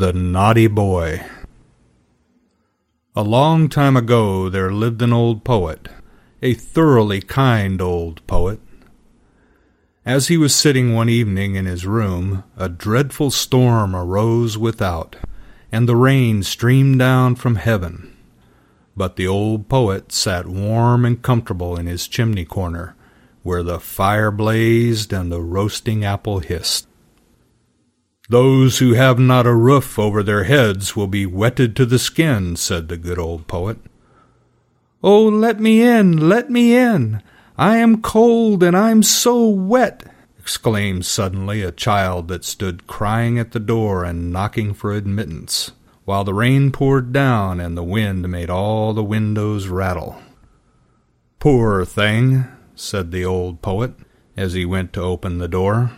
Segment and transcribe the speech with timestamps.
[0.00, 1.26] The Naughty Boy
[3.14, 5.90] A long time ago there lived an old poet,
[6.40, 8.60] a thoroughly kind old poet.
[10.06, 15.16] As he was sitting one evening in his room, a dreadful storm arose without,
[15.70, 18.16] and the rain streamed down from heaven.
[18.96, 22.96] But the old poet sat warm and comfortable in his chimney corner,
[23.42, 26.86] where the fire blazed and the roasting apple hissed.
[28.30, 32.54] Those who have not a roof over their heads will be wetted to the skin,
[32.54, 33.78] said the good old poet.
[35.02, 37.24] Oh, let me in, let me in!
[37.58, 40.04] I am cold and I'm so wet,
[40.38, 45.72] exclaimed suddenly a child that stood crying at the door and knocking for admittance,
[46.04, 50.22] while the rain poured down and the wind made all the windows rattle.
[51.40, 52.44] Poor thing,
[52.76, 53.94] said the old poet,
[54.36, 55.90] as he went to open the door.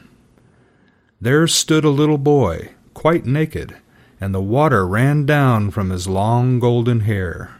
[1.22, 3.76] There stood a little boy, quite naked,
[4.20, 7.52] and the water ran down from his long golden hair.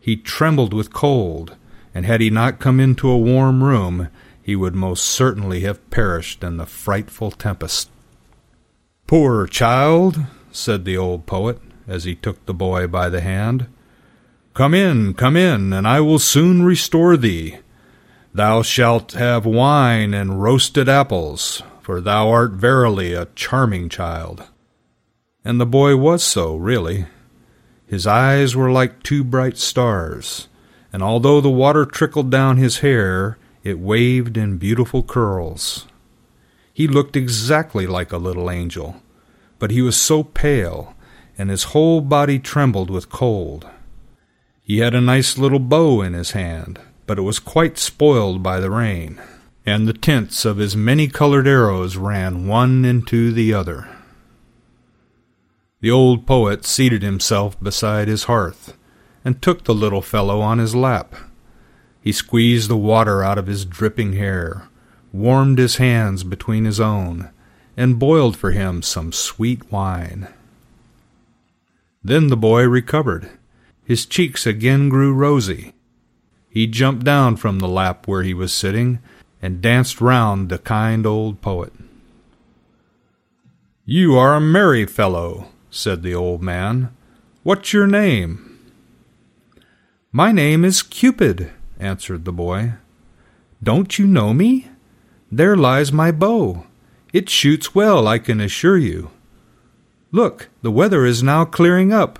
[0.00, 1.54] He trembled with cold,
[1.94, 4.08] and had he not come into a warm room,
[4.42, 7.90] he would most certainly have perished in the frightful tempest.
[9.06, 13.66] Poor child, said the old poet, as he took the boy by the hand.
[14.54, 17.58] Come in, come in, and I will soon restore thee.
[18.32, 24.44] Thou shalt have wine and roasted apples, for thou art verily a charming child.
[25.44, 27.04] And the boy was so, really.
[27.86, 30.48] His eyes were like two bright stars,
[30.94, 35.86] and although the water trickled down his hair, it waved in beautiful curls.
[36.72, 39.02] He looked exactly like a little angel,
[39.58, 40.94] but he was so pale,
[41.36, 43.68] and his whole body trembled with cold.
[44.62, 48.58] He had a nice little bow in his hand, but it was quite spoiled by
[48.58, 49.20] the rain
[49.66, 53.88] and the tints of his many colored arrows ran one into the other.
[55.80, 58.76] The old poet seated himself beside his hearth,
[59.24, 61.14] and took the little fellow on his lap.
[62.00, 64.68] He squeezed the water out of his dripping hair,
[65.12, 67.30] warmed his hands between his own,
[67.76, 70.28] and boiled for him some sweet wine.
[72.02, 73.30] Then the boy recovered.
[73.84, 75.72] His cheeks again grew rosy.
[76.50, 79.00] He jumped down from the lap where he was sitting
[79.44, 81.70] and danced round the kind old poet.
[83.84, 86.96] You are a merry fellow, said the old man.
[87.42, 88.58] What's your name?
[90.10, 92.72] My name is Cupid, answered the boy.
[93.62, 94.68] Don't you know me?
[95.30, 96.64] There lies my bow.
[97.12, 99.10] It shoots well, I can assure you.
[100.10, 102.18] Look, the weather is now clearing up,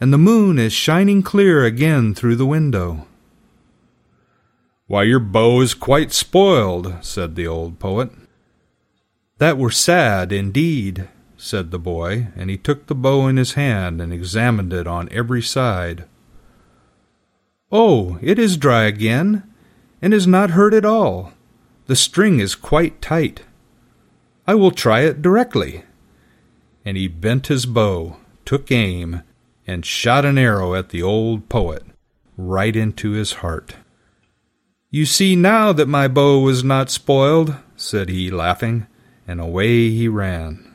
[0.00, 3.06] and the moon is shining clear again through the window.
[4.86, 8.10] Why, your bow is quite spoiled, said the old poet.
[9.38, 11.08] That were sad, indeed,
[11.38, 15.08] said the boy, and he took the bow in his hand and examined it on
[15.10, 16.04] every side.
[17.72, 19.42] Oh, it is dry again,
[20.02, 21.32] and is not hurt at all.
[21.86, 23.40] The string is quite tight.
[24.46, 25.84] I will try it directly.
[26.84, 29.22] And he bent his bow, took aim,
[29.66, 31.84] and shot an arrow at the old poet,
[32.36, 33.76] right into his heart.
[34.94, 38.86] You see now that my bow was not spoiled, said he, laughing,
[39.26, 40.72] and away he ran.